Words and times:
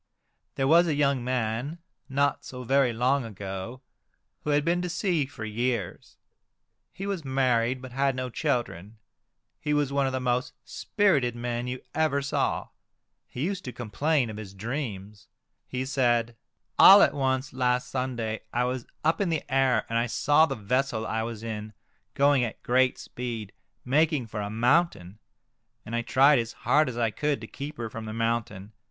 There 0.55 0.67
was 0.67 0.87
a 0.87 0.95
young 0.95 1.23
man, 1.23 1.77
not 2.09 2.43
so 2.43 2.63
very 2.63 2.91
long 2.91 3.23
ago, 3.23 3.81
who 4.43 4.49
had 4.49 4.65
been 4.65 4.81
to 4.81 4.89
sea 4.89 5.27
for 5.27 5.45
years. 5.45 6.17
He 6.91 7.05
was 7.05 7.23
married, 7.23 7.83
but 7.83 7.91
had 7.91 8.15
no 8.15 8.31
children. 8.31 8.97
He 9.59 9.75
was 9.75 9.93
one 9.93 10.07
of 10.07 10.11
the 10.11 10.19
most 10.19 10.53
spirited 10.65 11.35
men 11.35 11.67
you 11.67 11.81
ever 11.93 12.23
saw. 12.23 12.69
He 13.27 13.43
used 13.45 13.63
to 13.65 13.71
complain 13.71 14.31
of 14.31 14.37
his 14.37 14.55
dreams. 14.55 15.27
He 15.67 15.85
said," 15.85 16.35
All 16.79 17.03
at 17.03 17.13
once 17.13 17.53
last 17.53 17.87
Sunday 17.87 18.39
I 18.51 18.63
was 18.63 18.87
up 19.03 19.21
in 19.21 19.29
the 19.29 19.43
air, 19.53 19.85
and 19.87 19.99
I 19.99 20.07
saw 20.07 20.47
the 20.47 20.55
vessel 20.55 21.05
I 21.05 21.21
was 21.21 21.43
in 21.43 21.73
going 22.15 22.43
at 22.43 22.63
great 22.63 22.97
speed, 22.97 23.53
making 23.85 24.25
for 24.25 24.41
a 24.41 24.49
mountain, 24.49 25.19
and 25.85 25.95
I 25.95 26.01
tried 26.01 26.39
as 26.39 26.53
hard 26.53 26.89
as 26.89 26.97
I 26.97 27.11
could 27.11 27.39
to 27.41 27.45
keep 27.45 27.77
her 27.77 27.87
from 27.87 28.05
the 28.05 28.13
mountain. 28.13 28.71